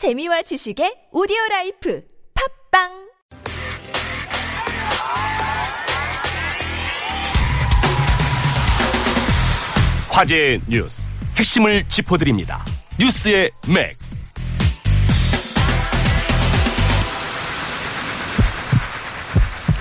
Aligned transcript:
재미와 0.00 0.40
지식의 0.40 1.12
오디오 1.12 1.36
라이프 1.50 2.02
팟빵 2.72 2.88
화제의 10.08 10.62
뉴스 10.70 11.02
핵심을 11.36 11.86
짚어드립니다. 11.90 12.64
뉴스의 12.98 13.50
맥. 13.68 13.98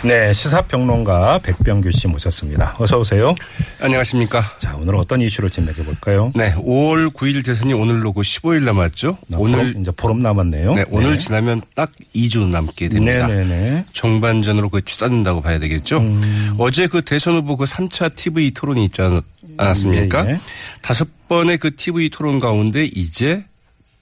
네, 0.02 0.32
시사평론가 0.32 1.40
백병규 1.40 1.92
씨 1.92 2.08
모셨습니다. 2.08 2.76
어서 2.80 3.00
오세요. 3.00 3.36
안녕하십니까. 3.82 4.42
자, 4.58 4.78
오늘 4.78 4.96
어떤 4.96 5.20
이슈를 5.22 5.50
진행해 5.50 5.84
볼까요? 5.84 6.32
네, 6.36 6.54
5월 6.56 7.12
9일 7.14 7.44
대선이 7.46 7.74
오늘로 7.74 8.14
고 8.14 8.22
15일 8.22 8.64
남았죠. 8.64 9.18
오늘 9.36 9.76
이제 9.78 9.92
보름 9.92 10.20
남았네요. 10.20 10.74
네, 10.76 10.86
오늘 10.90 11.18
지나면 11.18 11.62
딱 11.76 11.92
2주 12.16 12.48
남게 12.48 12.88
됩니다. 12.88 13.28
네네네. 13.28 13.86
종반전으로 13.92 14.70
그 14.70 14.86
치닫는다고 14.86 15.42
봐야 15.42 15.60
되겠죠. 15.60 15.98
음. 15.98 16.54
어제 16.58 16.88
그 16.88 17.02
대선 17.02 17.36
후보 17.36 17.58
그 17.58 17.66
3차 17.66 18.16
TV 18.16 18.52
토론이 18.52 18.86
있지 18.86 19.02
않- 19.02 19.22
않았습니까? 19.58 20.28
예, 20.28 20.32
예. 20.32 20.40
다섯 20.82 21.10
번의 21.28 21.58
그 21.58 21.76
TV 21.76 22.10
토론 22.10 22.40
가운데 22.40 22.86
이제 22.86 23.44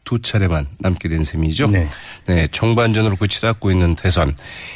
두 0.08 0.22
차례만 0.22 0.68
남게 0.80 1.10
된 1.10 1.26
셈이죠. 1.26 1.68
네. 1.68 1.86
네, 2.28 2.48
종반전으로 2.48 3.18
그 3.18 3.28
치닫고 3.28 3.72
있는 3.72 3.94
대선 3.96 4.34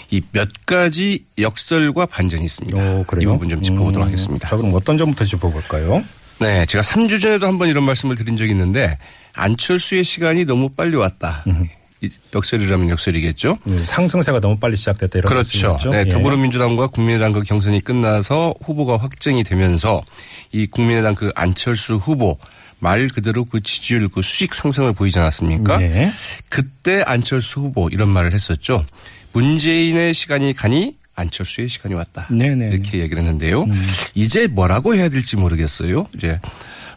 이 0.09 0.20
몇 0.34 0.49
가지 0.66 1.23
역설과 1.39 2.05
반전이 2.08 2.44
있습니다. 2.44 2.77
오? 2.77 3.05
이 3.22 3.26
부분 3.26 3.48
좀 3.48 3.62
짚어보도록 3.62 4.03
음, 4.05 4.08
하겠습니다. 4.08 4.48
자, 4.49 4.58
그럼 4.58 4.73
어떤 4.73 4.98
점부터 4.98 5.23
짚어볼까요? 5.23 6.03
네, 6.41 6.66
제가 6.66 6.81
3주 6.81 7.22
전에도 7.22 7.48
한번 7.48 7.70
이런 7.70 7.86
말씀을 7.86 8.17
드린 8.17 8.36
적이 8.36 8.52
있는데 8.52 8.98
안철수의 9.34 10.03
시간이 10.03 10.44
너무 10.44 10.67
빨리 10.70 10.98
왔다. 10.98 11.45
이 12.01 12.09
역설이라면 12.33 12.89
역설이겠죠. 12.89 13.57
네, 13.65 13.83
상승세가 13.83 14.39
너무 14.39 14.57
빨리 14.57 14.75
시작됐다 14.75 15.19
이런 15.19 15.30
그렇죠. 15.30 15.73
말씀이죠? 15.73 15.89
네, 15.91 16.03
예. 16.08 16.09
더불어민주당과 16.09 16.88
국민의당 16.88 17.31
그 17.31 17.43
경선이 17.43 17.81
끝나서 17.83 18.55
후보가 18.63 18.97
확정이 18.97 19.43
되면서 19.43 20.02
이 20.52 20.66
국민의당 20.66 21.13
그 21.13 21.31
안철수 21.35 21.95
후보 21.95 22.38
말 22.80 23.08
그대로 23.08 23.45
그 23.45 23.61
지지율 23.61 24.08
그 24.08 24.23
수직 24.23 24.55
상승을 24.55 24.93
보이지 24.93 25.19
않았습니까? 25.19 25.77
네. 25.77 26.11
그때 26.49 27.03
안철수 27.05 27.61
후보 27.61 27.89
이런 27.89 28.09
말을 28.09 28.33
했었죠. 28.33 28.83
문재인의 29.33 30.15
시간이 30.15 30.53
가니 30.53 30.97
안철수의 31.13 31.69
시간이 31.69 31.93
왔다. 31.93 32.27
네네. 32.31 32.67
음. 32.67 32.73
이렇게 32.73 32.99
얘기를 32.99 33.21
했는데요. 33.21 33.65
이제 34.15 34.47
뭐라고 34.47 34.95
해야 34.95 35.09
될지 35.09 35.38
모르겠어요. 35.38 36.08
이제 36.15 36.39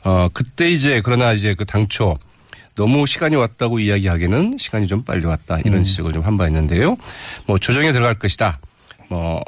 어 0.02 0.28
그때 0.32 0.70
이제 0.70 1.02
그러나 1.04 1.34
이제 1.34 1.54
그 1.54 1.66
당초 1.66 2.18
너무 2.74 3.06
시간이 3.06 3.36
왔다고 3.36 3.78
이야기하기에는 3.78 4.56
시간이 4.58 4.86
좀 4.86 5.02
빨리 5.04 5.24
왔다 5.26 5.58
이런 5.64 5.78
음. 5.78 5.84
지적을 5.84 6.12
좀 6.12 6.24
한 6.24 6.36
바 6.36 6.46
있는데요. 6.48 6.96
뭐 7.46 7.58
조정에 7.58 7.92
들어갈 7.92 8.18
것이다. 8.18 8.58
뭐 9.08 9.42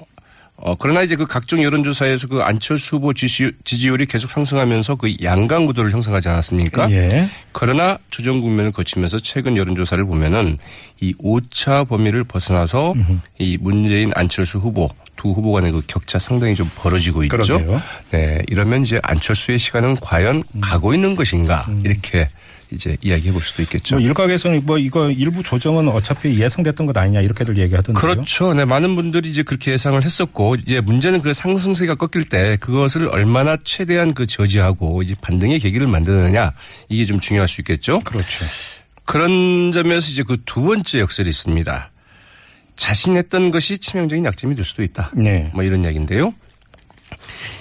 어, 0.58 0.74
그러나 0.78 1.02
이제 1.02 1.16
그 1.16 1.26
각종 1.26 1.62
여론조사에서 1.62 2.28
그 2.28 2.40
안철수 2.40 2.96
후보 2.96 3.12
지지, 3.12 3.52
지지 3.64 3.88
율이 3.88 4.06
계속 4.06 4.30
상승하면서 4.30 4.94
그 4.94 5.14
양강 5.22 5.66
구도를 5.66 5.90
형성하지 5.92 6.30
않았습니까? 6.30 6.90
예. 6.92 7.28
그러나 7.52 7.98
조정 8.10 8.40
국면을 8.40 8.72
거치면서 8.72 9.18
최근 9.18 9.56
여론조사를 9.58 10.02
보면은 10.06 10.56
이 11.02 11.12
오차 11.18 11.84
범위를 11.84 12.24
벗어나서 12.24 12.94
이 13.38 13.58
문재인 13.60 14.12
안철수 14.14 14.56
후보 14.58 14.88
두 15.16 15.30
후보 15.30 15.52
간의 15.52 15.72
그 15.72 15.82
격차 15.86 16.18
상당히 16.18 16.54
좀 16.54 16.70
벌어지고 16.76 17.24
있죠. 17.24 17.36
그러게요. 17.36 17.80
네. 18.10 18.42
이러면 18.48 18.82
이제 18.82 19.00
안철수의 19.02 19.58
시간은 19.58 19.96
과연 19.96 20.42
가고 20.60 20.94
있는 20.94 21.16
것인가 21.16 21.66
이렇게 21.84 22.28
이제 22.72 22.96
이야기해 23.00 23.32
볼 23.32 23.40
수도 23.42 23.62
있겠죠. 23.62 23.94
뭐 23.96 24.04
일각에서는 24.04 24.62
뭐 24.66 24.76
이거 24.76 25.08
일부 25.10 25.42
조정은 25.42 25.88
어차피 25.88 26.40
예상됐던 26.40 26.86
것 26.86 26.96
아니냐 26.96 27.20
이렇게들 27.20 27.56
얘기하던데요. 27.58 28.00
그렇죠. 28.00 28.54
네, 28.54 28.64
많은 28.64 28.96
분들이 28.96 29.30
이제 29.30 29.44
그렇게 29.44 29.70
예상을 29.70 30.02
했었고, 30.02 30.56
이제 30.56 30.80
문제는 30.80 31.22
그 31.22 31.32
상승세가 31.32 31.94
꺾일 31.94 32.28
때 32.28 32.56
그것을 32.60 33.06
얼마나 33.06 33.56
최대한 33.62 34.14
그 34.14 34.26
저지하고 34.26 35.02
이제 35.02 35.14
반등의 35.20 35.60
계기를 35.60 35.86
만드느냐 35.86 36.52
이게 36.88 37.04
좀 37.04 37.20
중요할 37.20 37.46
수 37.46 37.60
있겠죠. 37.60 38.00
그렇죠. 38.00 38.44
그런 39.04 39.70
점에서 39.70 40.10
이제 40.10 40.24
그 40.24 40.36
두 40.44 40.62
번째 40.62 40.98
역설이 40.98 41.28
있습니다. 41.28 41.90
자신했던 42.76 43.50
것이 43.50 43.78
치명적인 43.78 44.24
약점이 44.24 44.54
될 44.54 44.64
수도 44.64 44.82
있다. 44.82 45.10
네. 45.14 45.50
뭐 45.54 45.64
이런 45.64 45.82
이야기인데요. 45.84 46.34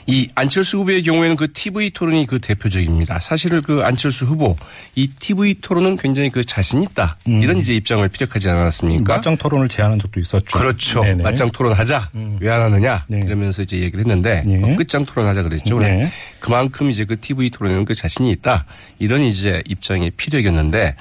이 0.08 0.30
안철수 0.36 0.78
후보의 0.80 1.04
경우에는 1.04 1.36
그 1.36 1.52
TV 1.52 1.92
토론이 1.92 2.28
그 2.28 2.40
대표적입니다. 2.40 3.20
사실은 3.20 3.62
그 3.62 3.84
안철수 3.84 4.26
후보 4.26 4.56
이 4.96 5.08
TV 5.08 5.56
토론은 5.62 5.98
굉장히 5.98 6.30
그 6.30 6.44
자신 6.44 6.84
있다. 6.84 7.18
이런 7.26 7.58
이제 7.58 7.76
입장을 7.76 8.08
피력하지 8.08 8.50
않았습니까? 8.50 9.16
맞짱 9.16 9.38
토론을 9.38 9.68
제안한 9.70 10.00
적도 10.00 10.20
있었죠. 10.20 10.58
그렇죠. 10.58 11.02
네네. 11.02 11.24
맞짱 11.24 11.52
토론하자. 11.52 12.12
왜안 12.40 12.62
하느냐. 12.62 13.06
네. 13.08 13.20
이러면서 13.26 13.64
이제 13.64 13.78
얘기를 13.78 14.00
했는데 14.00 14.44
네. 14.46 14.62
어, 14.62 14.76
끝장 14.76 15.06
토론하자 15.06 15.44
그랬죠. 15.44 15.80
네. 15.80 16.12
그만큼 16.40 16.90
이제 16.92 17.06
그 17.06 17.20
TV 17.20 17.50
토론에는 17.50 17.86
그 17.86 17.94
자신이 17.94 18.32
있다. 18.32 18.66
이런 19.00 19.22
이제 19.22 19.64
입장의 19.66 20.12
피력이었는데 20.12 20.96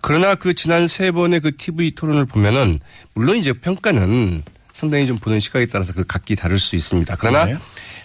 그러나 0.00 0.34
그 0.34 0.54
지난 0.54 0.86
세 0.86 1.10
번의 1.10 1.40
그 1.40 1.56
TV 1.56 1.94
토론을 1.94 2.26
보면은 2.26 2.80
물론 3.14 3.36
이제 3.36 3.52
평가는 3.52 4.42
상당히 4.72 5.06
좀 5.06 5.18
보는 5.18 5.40
시각에 5.40 5.66
따라서 5.66 5.92
그 5.92 6.04
각기 6.06 6.36
다를 6.36 6.58
수 6.58 6.76
있습니다. 6.76 7.16
그러나 7.18 7.44
네. 7.46 7.56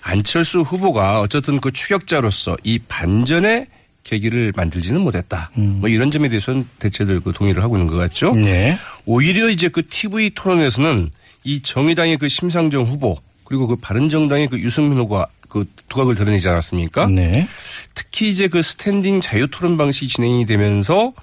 안철수 0.02 0.62
후보가 0.62 1.22
어쨌든 1.22 1.60
그 1.60 1.72
추격자로서 1.72 2.58
이 2.64 2.80
반전의 2.80 3.68
계기를 4.04 4.54
만들지는 4.56 5.02
못했다. 5.02 5.52
음. 5.58 5.78
뭐 5.80 5.90
이런 5.90 6.12
점에 6.12 6.30
대해서는 6.30 6.68
대체들 6.80 7.22
그 7.22 7.34
동의를 7.34 7.64
하고 7.64 7.76
있는 7.76 7.92
것 7.92 7.98
같죠. 7.98 8.34
네. 8.36 8.78
오히려 9.06 9.50
이제 9.50 9.68
그 9.68 9.88
TV 9.88 10.32
토론에서는 10.36 11.10
이 11.44 11.62
정의당의 11.62 12.18
그 12.18 12.28
심상정 12.28 12.84
후보 12.84 13.18
그리고 13.44 13.68
그 13.68 13.76
바른정당의 13.76 14.50
그 14.50 14.60
유승민 14.60 14.98
후보가 15.00 15.28
그 15.50 15.66
두각을 15.90 16.16
드러내지 16.16 16.48
않았습니까? 16.50 17.08
네. 17.08 17.48
특히 17.94 18.30
이제 18.30 18.48
그 18.48 18.62
스탠딩 18.62 19.22
자유 19.22 19.48
토론 19.48 19.78
방식이 19.78 20.08
진행이 20.08 20.46
되면서 20.46 21.14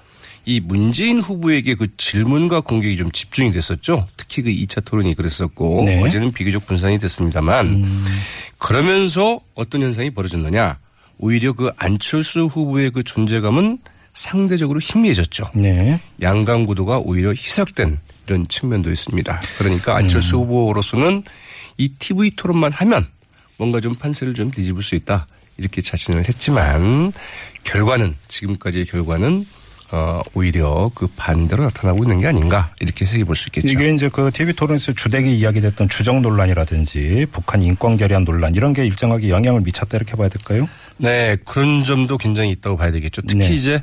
이 0.45 0.59
문재인 0.59 1.21
후보에게 1.21 1.75
그 1.75 1.95
질문과 1.95 2.61
공격이 2.61 2.97
좀 2.97 3.11
집중이 3.11 3.51
됐었죠. 3.51 4.07
특히 4.17 4.41
그 4.41 4.49
2차 4.49 4.83
토론이 4.83 5.15
그랬었고 5.15 5.83
네. 5.85 6.01
어제는 6.01 6.31
비교적 6.31 6.65
분산이 6.65 6.99
됐습니다만 6.99 8.03
그러면서 8.57 9.39
어떤 9.55 9.81
현상이 9.81 10.09
벌어졌느냐. 10.11 10.79
오히려 11.17 11.53
그 11.53 11.71
안철수 11.77 12.45
후보의 12.45 12.91
그 12.91 13.03
존재감은 13.03 13.79
상대적으로 14.13 14.79
희미해졌죠. 14.79 15.51
네. 15.55 15.99
양강 16.21 16.65
구도가 16.65 16.99
오히려 16.99 17.31
희석된 17.31 17.99
이런 18.27 18.47
측면도 18.47 18.91
있습니다. 18.91 19.41
그러니까 19.57 19.95
안철수 19.95 20.37
후보로서는 20.37 21.23
이 21.77 21.89
TV 21.89 22.31
토론만 22.35 22.71
하면 22.73 23.07
뭔가 23.57 23.79
좀 23.79 23.95
판세를 23.95 24.33
좀 24.33 24.51
뒤집을 24.51 24.83
수 24.83 24.95
있다. 24.95 25.27
이렇게 25.57 25.81
자신을 25.81 26.27
했지만 26.27 27.13
결과는 27.63 28.15
지금까지의 28.27 28.85
결과는 28.85 29.45
어 29.91 30.21
오히려 30.33 30.89
그 30.95 31.07
반대로 31.15 31.63
나타나고 31.63 32.03
있는 32.03 32.17
게 32.17 32.27
아닌가 32.27 32.71
이렇게 32.79 33.05
해석해 33.05 33.23
볼 33.25 33.35
수 33.35 33.47
있겠죠. 33.49 33.67
이게 33.67 33.93
이제 33.93 34.09
그 34.09 34.31
TV 34.31 34.53
토론에서 34.53 34.93
주되게 34.93 35.29
이야기됐던 35.31 35.89
주정 35.89 36.21
논란이라든지 36.21 37.27
북한 37.31 37.61
인권 37.61 37.97
결의안 37.97 38.25
논란 38.25 38.55
이런 38.55 38.73
게 38.73 38.85
일정하게 38.85 39.29
영향을 39.29 39.61
미쳤다 39.61 39.97
이렇게 39.97 40.15
봐야 40.15 40.29
될까요? 40.29 40.67
네, 40.97 41.37
그런 41.45 41.83
점도 41.83 42.17
굉장히 42.17 42.51
있다고 42.51 42.77
봐야 42.77 42.91
되겠죠. 42.91 43.21
특히 43.23 43.47
네. 43.49 43.53
이제 43.53 43.81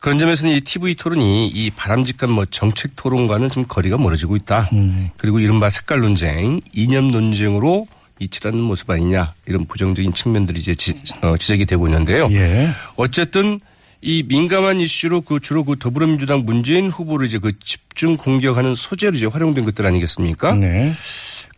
그런 0.00 0.18
점에서는 0.18 0.52
이 0.52 0.60
TV 0.60 0.96
토론이 0.96 1.48
이 1.48 1.70
바람직한 1.70 2.30
뭐 2.30 2.44
정책 2.46 2.96
토론과는 2.96 3.50
좀 3.50 3.64
거리가 3.66 3.96
멀어지고 3.98 4.36
있다. 4.36 4.68
음. 4.72 5.10
그리고 5.16 5.38
이른바 5.38 5.70
색깔 5.70 6.00
논쟁, 6.00 6.60
이념 6.72 7.10
논쟁으로 7.10 7.86
이치닫는 8.18 8.62
모습 8.62 8.90
아니냐 8.90 9.32
이런 9.46 9.64
부정적인 9.66 10.12
측면들이 10.12 10.60
이제 10.60 10.74
지, 10.74 10.94
어, 11.22 11.36
지적이 11.36 11.66
되고 11.66 11.86
있는데요. 11.88 12.28
예. 12.32 12.68
어쨌든 12.96 13.58
이 14.02 14.24
민감한 14.24 14.80
이슈로 14.80 15.20
그 15.20 15.38
주로 15.38 15.64
그 15.64 15.76
더불어민주당 15.78 16.44
문재인 16.44 16.90
후보를 16.90 17.26
이제 17.26 17.38
그 17.38 17.56
집중 17.60 18.16
공격하는 18.16 18.74
소재로 18.74 19.16
이제 19.16 19.26
활용된 19.26 19.64
것들 19.64 19.86
아니겠습니까? 19.86 20.54
네. 20.54 20.92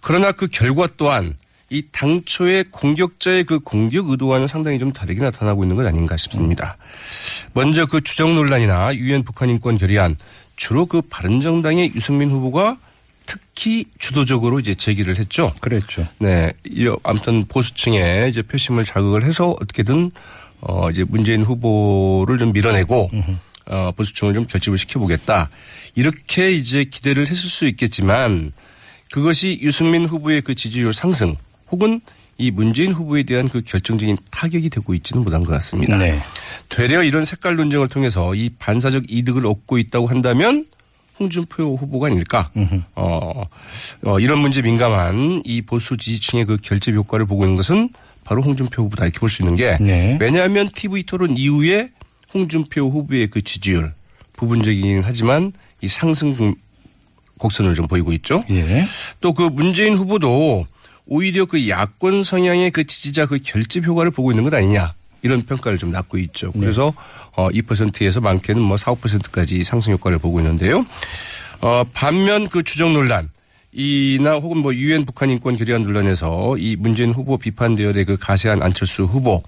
그러나 0.01 0.33
그 0.33 0.47
결과 0.49 0.87
또한 0.99 1.35
이 1.71 1.83
당초의 1.91 2.67
공격자의 2.71 3.45
그 3.45 3.61
공격 3.61 4.11
의도와는 4.11 4.47
상당히 4.47 4.79
좀 4.79 4.93
다르게 4.93 5.23
나타나고 5.23 5.65
있는 5.65 5.75
것 5.75 5.87
아닌가 5.87 6.19
싶습니다. 6.19 6.77
먼저 7.55 7.87
그 7.87 8.03
주정 8.03 8.35
논란이나 8.35 8.95
유엔 8.95 9.25
북한 9.25 9.49
인권 9.49 9.79
결의안 9.79 10.17
주로 10.57 10.85
그 10.85 11.01
바른정당의 11.01 11.93
유승민 11.95 12.31
후보가 12.31 12.77
특히 13.25 13.87
주도적으로 13.99 14.61
이제 14.61 14.75
제기를 14.75 15.19
했죠. 15.19 15.55
그랬죠. 15.61 16.07
네. 16.19 16.53
이 16.65 16.95
아무튼 17.03 17.47
보수층에 17.47 18.27
이제 18.29 18.43
표심을 18.43 18.85
자극을 18.85 19.25
해서 19.25 19.57
어떻게든 19.61 20.11
어 20.67 20.91
이제 20.91 21.05
문재인 21.05 21.43
후보를 21.43 22.39
좀 22.39 22.53
밀어내고 22.53 23.11
어 23.67 23.93
보수층을 23.97 24.35
좀 24.35 24.45
결집을 24.47 24.79
시켜보겠다. 24.79 25.51
이렇게 25.95 26.53
이제 26.53 26.85
기대를 26.85 27.29
했을 27.29 27.49
수 27.49 27.67
있겠지만 27.67 28.53
그것이 29.11 29.61
유승민 29.63 30.07
후보의 30.07 30.43
그 30.43 30.55
지지율 30.55 30.93
상승 30.93 31.37
혹은 31.71 32.01
이 32.37 32.51
문재인 32.51 32.93
후보에 32.93 33.23
대한 33.23 33.49
그 33.49 33.63
결정적인 33.63 34.17
타격이 34.31 34.71
되고 34.71 34.93
있지는 34.95 35.23
못한 35.23 35.43
것 35.45 35.53
같습니다. 35.53 35.97
네. 35.97 36.19
되려 36.69 37.03
이런 37.03 37.25
색깔 37.25 37.57
논쟁을 37.57 37.89
통해서 37.89 38.35
이 38.35 38.51
반사적 38.59 39.05
이득을 39.09 39.47
얻고 39.47 39.79
있다고 39.79 40.09
한다면 40.09 40.67
홍준표 41.21 41.77
후보가 41.77 42.09
아닐까. 42.09 42.51
어, 42.97 43.45
어, 44.03 44.19
이런 44.19 44.41
문제 44.41 44.63
민감한 44.63 45.43
이 45.45 45.63
보수 45.63 45.97
지지층의 45.97 46.45
그 46.47 46.57
결집 46.61 46.97
효과를 46.97 47.27
보고 47.27 47.45
있는 47.45 47.55
것은 47.55 47.91
바로 48.25 48.43
홍준표 48.43 48.83
후보다 48.85 49.05
이렇게 49.05 49.19
볼 49.21 49.29
수 49.29 49.43
있는 49.43 49.55
게 49.57 49.77
네. 49.81 50.17
왜냐하면 50.21 50.69
TV 50.73 51.05
토론 51.05 51.37
이후에 51.37 51.91
홍준표 52.33 52.89
후보의 52.91 53.29
그 53.29 53.43
지지율 53.43 53.93
부분적이긴 54.35 55.03
하지만 55.05 55.53
이 55.81 55.89
상승 55.89 56.35
공- 56.35 56.55
곡선을 57.39 57.75
좀 57.75 57.87
보이고 57.89 58.13
있죠. 58.13 58.45
예. 58.51 58.85
또그 59.21 59.43
문재인 59.53 59.97
후보도 59.97 60.67
오히려 61.07 61.45
그 61.47 61.69
야권 61.69 62.23
성향의 62.23 62.71
그 62.71 62.85
지지자 62.87 63.27
그 63.27 63.39
결집 63.43 63.85
효과를 63.85 64.11
보고 64.11 64.31
있는 64.33 64.45
것 64.45 64.55
아니냐. 64.55 64.95
이런 65.23 65.43
평가를 65.43 65.79
좀 65.79 65.91
낳고 65.91 66.19
있죠. 66.19 66.53
그래서 66.53 66.93
어 67.35 67.49
2%에서 67.49 68.21
많게는 68.21 68.61
뭐 68.61 68.77
4, 68.77 68.93
5%까지 68.93 69.65
상승 69.65 69.93
효과를 69.95 70.19
보고 70.19 70.39
있는데요. 70.41 70.85
어 71.61 71.83
반면 71.95 72.49
그 72.49 72.63
주적 72.63 72.93
논란 72.93 73.31
이나 73.75 74.35
혹은 74.35 74.59
뭐 74.59 74.73
유엔 74.75 75.05
북한 75.05 75.31
인권 75.31 75.57
결의안 75.57 75.83
논란에서 75.83 76.57
이 76.59 76.77
문재인 76.77 77.13
후보 77.13 77.37
비판 77.37 77.75
대열의 77.75 78.05
그 78.05 78.17
가세한 78.17 78.63
안철수 78.63 79.05
후보 79.05 79.43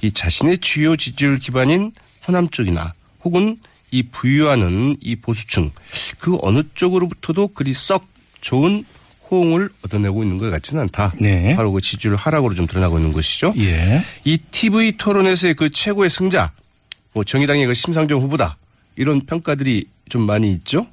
이 0.00 0.12
자신의 0.12 0.58
주요 0.58 0.96
지지율 0.96 1.38
기반인 1.38 1.92
호남 2.26 2.48
쪽이나 2.48 2.94
혹은 3.24 3.58
이 3.90 4.04
부유하는 4.04 4.96
이 5.00 5.16
보수층 5.16 5.70
그 6.18 6.38
어느 6.42 6.62
쪽으로부터도 6.74 7.48
그리 7.48 7.74
썩 7.74 8.06
좋은 8.40 8.84
호응을 9.30 9.70
얻어내고 9.84 10.22
있는 10.22 10.38
것 10.38 10.50
같지는 10.50 10.82
않다. 10.82 11.14
네. 11.18 11.56
바로 11.56 11.72
그 11.72 11.80
지지율 11.80 12.14
하락으로 12.14 12.54
좀 12.54 12.66
드러나고 12.66 12.98
있는 12.98 13.10
것이죠. 13.12 13.54
예. 13.56 14.04
이 14.24 14.36
TV 14.36 14.98
토론에서의 14.98 15.54
그 15.54 15.70
최고의 15.70 16.10
승자, 16.10 16.52
뭐 17.14 17.24
정의당의 17.24 17.66
그 17.66 17.74
심상정 17.74 18.20
후보다 18.20 18.58
이런 18.96 19.22
평가들이 19.22 19.86
좀 20.10 20.26
많이 20.26 20.52
있죠. 20.52 20.86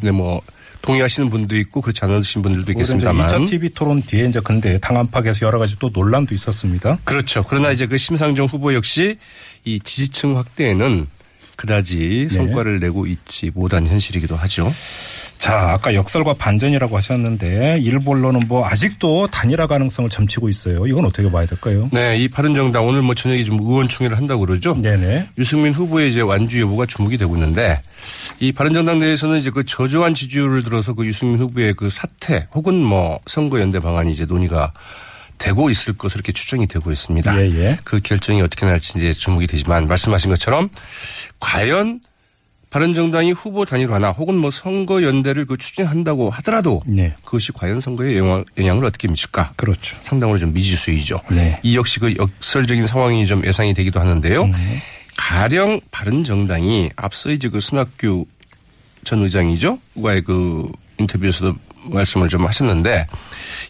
네, 0.00 0.12
뭐 0.12 0.40
동의하시는 0.86 1.28
분도 1.28 1.56
있고 1.56 1.80
그렇지 1.80 2.04
않으신 2.04 2.42
분들도 2.42 2.72
있겠습니다만. 2.72 3.26
2차 3.26 3.46
TV 3.46 3.70
토론 3.70 4.02
뒤에 4.02 4.26
이제 4.26 4.40
근데 4.42 4.78
당 4.78 4.96
안팎에서 4.96 5.44
여러 5.46 5.58
가지 5.58 5.78
또 5.78 5.90
논란도 5.92 6.34
있었습니다. 6.34 6.98
그렇죠. 7.04 7.44
그러나 7.48 7.72
이제 7.72 7.86
그 7.86 7.96
심상정 7.98 8.46
후보 8.46 8.72
역시 8.74 9.18
이 9.64 9.80
지지층 9.80 10.36
확대에는 10.36 11.08
그다지 11.56 12.28
네. 12.30 12.34
성과를 12.34 12.80
내고 12.80 13.06
있지 13.06 13.50
못한 13.54 13.86
현실이기도 13.86 14.36
하죠. 14.36 14.72
자, 15.38 15.72
아까 15.72 15.94
역설과 15.94 16.34
반전이라고 16.34 16.96
하셨는데 16.96 17.78
일부 17.82 18.12
언론은 18.12 18.42
뭐 18.48 18.66
아직도 18.66 19.28
단일화 19.28 19.66
가능성을 19.66 20.10
점치고 20.10 20.48
있어요. 20.48 20.86
이건 20.86 21.04
어떻게 21.04 21.30
봐야 21.30 21.46
될까요? 21.46 21.88
네, 21.92 22.16
이 22.18 22.28
바른정당 22.28 22.86
오늘 22.86 23.02
뭐 23.02 23.14
저녁에 23.14 23.44
좀 23.44 23.60
의원총회를 23.60 24.16
한다고 24.16 24.46
그러죠. 24.46 24.74
네네. 24.80 25.28
유승민 25.38 25.72
후보의 25.72 26.10
이제 26.10 26.20
완주 26.20 26.60
여부가 26.60 26.86
주목이 26.86 27.18
되고 27.18 27.34
있는데 27.36 27.80
이 28.40 28.52
바른정당 28.52 28.98
내에서는 28.98 29.38
이제 29.38 29.50
그 29.50 29.64
저조한 29.64 30.14
지지율을 30.14 30.62
들어서 30.62 30.94
그 30.94 31.06
유승민 31.06 31.40
후보의 31.40 31.74
그 31.74 31.90
사퇴 31.90 32.48
혹은 32.54 32.82
뭐 32.82 33.20
선거 33.26 33.60
연대 33.60 33.78
방안이 33.78 34.10
이제 34.10 34.24
논의가 34.24 34.72
되고 35.38 35.68
있을 35.68 35.96
것으로 35.96 36.20
이렇게 36.20 36.32
추정이 36.32 36.66
되고 36.66 36.90
있습니다. 36.90 37.38
예, 37.38 37.50
예. 37.52 37.78
그 37.84 38.00
결정이 38.00 38.40
어떻게 38.40 38.64
날지 38.64 38.94
이제 38.96 39.12
주목이 39.12 39.46
되지만 39.46 39.86
말씀하신 39.86 40.30
것처럼 40.30 40.70
과연 41.38 42.00
바른 42.76 42.92
정당이 42.92 43.32
후보 43.32 43.64
단일화나 43.64 44.10
혹은 44.10 44.36
뭐 44.36 44.50
선거 44.50 45.02
연대를 45.02 45.46
그 45.46 45.56
추진한다고 45.56 46.28
하더라도 46.28 46.82
네. 46.84 47.14
그것이 47.24 47.50
과연 47.52 47.80
선거에 47.80 48.18
영향, 48.18 48.44
영향 48.58 48.76
을 48.76 48.84
어떻게 48.84 49.08
미칠까? 49.08 49.54
그렇죠. 49.56 49.96
상당으로 50.00 50.36
좀 50.36 50.52
미지수이죠. 50.52 51.22
네. 51.30 51.58
이 51.62 51.74
역시 51.74 51.98
그 51.98 52.14
역설적인 52.14 52.86
상황이 52.86 53.26
좀 53.26 53.42
예상이 53.46 53.72
되기도 53.72 53.98
하는데요. 53.98 54.42
음. 54.44 54.52
가령 55.16 55.80
바른 55.90 56.22
정당이 56.22 56.90
앞서 56.96 57.30
이제 57.30 57.48
그 57.48 57.60
손학규 57.60 58.26
전 59.04 59.22
의장이죠. 59.22 59.78
과의 60.02 60.22
그 60.22 60.70
인터뷰에서도 60.98 61.54
말씀을 61.84 62.28
좀 62.28 62.44
하셨는데 62.44 63.06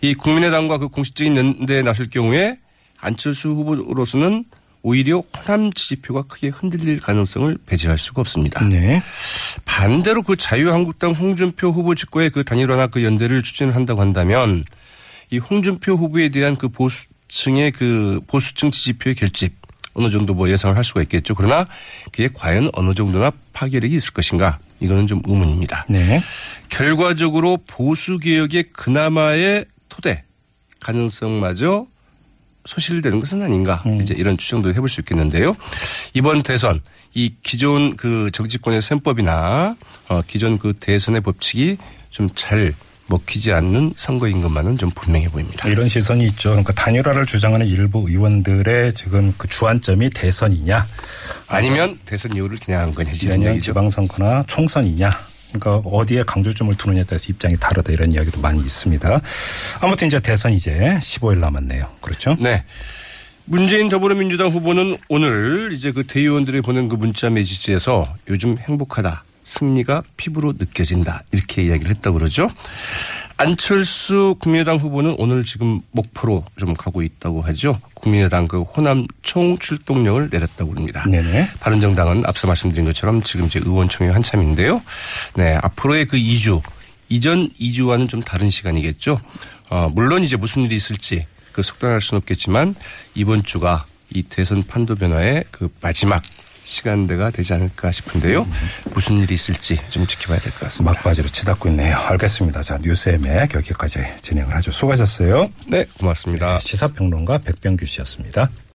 이 0.03 0.15
국민의당과 0.15 0.79
그 0.79 0.89
공식적인 0.89 1.37
연대에 1.37 1.83
나설 1.83 2.11
경우에 2.11 2.59
안철수 2.99 3.51
후보로서는 3.51 4.47
오히려 4.87 5.21
호남 5.37 5.73
지지표가 5.73 6.23
크게 6.29 6.47
흔들릴 6.47 7.01
가능성을 7.01 7.59
배제할 7.67 7.99
수가 7.99 8.21
없습니다. 8.21 8.63
네. 8.69 9.03
반대로 9.65 10.23
그 10.23 10.37
자유한국당 10.37 11.11
홍준표 11.11 11.73
후보 11.73 11.97
측과의 11.97 12.31
그 12.31 12.45
단일화나 12.45 12.87
그 12.87 13.03
연대를 13.03 13.43
추진한다고 13.43 14.01
한다면 14.01 14.63
이 15.31 15.39
홍준표 15.39 15.95
후보에 15.95 16.29
대한 16.29 16.55
그 16.55 16.69
보수층의 16.69 17.73
그 17.73 18.21
보수층 18.29 18.71
지지표의 18.71 19.17
결집 19.17 19.57
어느 19.95 20.09
정도 20.09 20.35
뭐 20.35 20.49
예상을 20.49 20.77
할 20.77 20.85
수가 20.85 21.03
있겠죠. 21.03 21.35
그러나 21.35 21.67
그게 22.13 22.29
과연 22.33 22.71
어느 22.75 22.95
정도나 22.95 23.33
파괴력이 23.55 23.97
있을 23.97 24.13
것인가 24.13 24.61
이거는 24.79 25.09
좀 25.09 25.21
의문입니다. 25.27 25.87
네. 25.89 26.23
결과적으로 26.69 27.59
보수 27.67 28.21
개혁의 28.21 28.67
그나마의 28.73 29.65
토대 29.89 30.23
가능성마저 30.79 31.89
소실되는 32.67 33.21
것은 33.21 33.43
아닌가 33.43 33.83
이제 34.01 34.15
이런 34.17 34.37
추정도 34.37 34.71
해볼 34.71 34.89
수 34.89 35.01
있겠는데요. 35.01 35.57
이번 36.15 36.43
대선 36.43 36.81
이 37.15 37.35
기존 37.43 37.97
그 37.97 38.31
정치권의 38.33 38.83
셈법이나 38.83 39.77
어 40.09 40.23
기존 40.27 40.59
그 40.59 40.75
대선의 40.79 41.23
법칙이 41.23 41.79
좀잘 42.11 42.75
먹히지 43.09 43.53
않는 43.53 43.93
선거인 43.97 44.43
것만은 44.43 44.79
좀 44.79 44.91
분명해 44.91 45.29
보입니다. 45.29 45.69
이런 45.69 45.89
시선이 45.89 46.27
있죠. 46.27 46.51
그러니까 46.51 46.73
단일화를 46.73 47.25
주장하는 47.25 47.67
일부 47.67 48.05
의원들의 48.09 48.95
지금 48.95 49.33
그 49.39 49.47
주안점이 49.49 50.11
대선이냐, 50.11 50.87
아니면 51.47 51.99
대선 52.05 52.35
이후를 52.35 52.59
겨냥한 52.59 52.95
거냐 52.95 53.13
이런 53.13 53.39
내년 53.39 53.55
얘기죠. 53.55 53.71
지방선거나 53.71 54.45
총선이냐. 54.49 55.11
그러니까 55.53 55.89
어디에 55.89 56.23
강조점을 56.25 56.75
두느냐에 56.77 57.05
따라서 57.05 57.27
입장이 57.29 57.57
다르다 57.59 57.93
이런 57.93 58.13
이야기도 58.13 58.41
많이 58.41 58.61
있습니다. 58.61 59.21
아무튼 59.81 60.09
이제 60.09 60.21
대선 60.21 60.53
이제 60.53 60.99
15일 61.01 61.39
남았네요. 61.39 61.89
그렇죠? 62.01 62.37
네. 62.41 62.65
문재인 63.45 63.89
더불어민주당 63.89 64.49
후보는 64.49 64.97
오늘 65.09 65.71
이제 65.73 65.93
그 65.93 66.05
대의원들이 66.05 66.63
보낸 66.63 66.89
그 66.89 66.97
문자 66.97 67.31
메시지에서 67.31 68.13
요즘 68.29 68.59
행복하다. 68.59 69.23
승리가 69.45 70.03
피부로 70.17 70.53
느껴진다. 70.59 71.23
이렇게 71.31 71.63
이야기를 71.63 71.91
했다고 71.93 72.19
그러죠. 72.19 72.49
안철수 73.39 74.35
국민의당 74.41 74.79
후보는 74.79 75.17
오늘 75.19 75.45
지금 75.45 75.81
목포로 75.91 76.45
좀 76.57 76.75
가고 76.75 77.03
있다고 77.03 77.43
하죠. 77.43 77.79
국민의당 77.95 78.49
그 78.49 78.63
호남 78.63 79.07
총 79.23 79.59
출동령을 79.59 80.31
내렸다고 80.31 80.75
합니다. 80.75 81.05
네네. 81.09 81.49
바른정당은 81.61 82.25
앞서 82.25 82.47
말씀드린 82.47 82.87
것처럼 82.87 83.23
지금 83.23 83.47
이제 83.47 83.61
의원총회 83.63 84.11
한참인데요. 84.11 84.83
네, 85.35 85.59
앞으로의 85.63 86.07
그 86.07 86.17
2주, 86.17 86.63
이전 87.11 87.51
2주와는 87.61 88.09
좀 88.09 88.23
다른 88.23 88.49
시간이겠죠. 88.49 89.21
어, 89.69 89.91
물론 89.95 90.23
이제 90.23 90.37
무슨 90.37 90.63
일이 90.63 90.75
있을지 90.75 91.27
그 91.53 91.63
속단할 91.63 92.01
수는 92.01 92.19
없겠지만 92.19 92.75
이번 93.15 93.43
주가 93.43 93.85
이 94.15 94.23
대선 94.23 94.63
판도 94.63 94.95
변화의 94.95 95.45
그 95.51 95.69
마지막 95.81 96.23
시간대가 96.67 97.31
되지 97.31 97.55
않을까 97.55 97.93
싶은데요. 97.93 98.47
무슨 98.93 99.19
일이 99.21 99.35
있을지 99.35 99.79
좀 99.89 100.07
지켜봐야 100.07 100.39
될 100.41 100.51
것 100.53 100.61
같습니다. 100.63 100.93
막바지로 100.95 101.29
치닫고 101.29 101.69
있네요. 101.71 101.97
알겠습니다. 101.97 102.63
자, 102.63 102.79
뉴스엠의 102.83 103.49
여기까지 103.55 104.01
진행을 104.21 104.55
하죠. 104.57 104.73
수고하셨어요. 104.73 105.49
네, 105.69 105.87
고맙습니다. 105.99 106.59
시사평론가 106.59 107.39
백병규 107.39 107.87
씨였습니다. 107.87 108.51